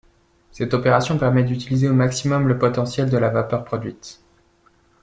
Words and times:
Cette 0.49 0.73
opération 0.73 1.19
permet 1.19 1.43
d'utiliser 1.43 1.87
au 1.87 1.93
maximum 1.93 2.47
le 2.47 2.57
potentiel 2.57 3.07
de 3.11 3.19
la 3.19 3.29
vapeur 3.29 3.63
produite. 3.63 4.19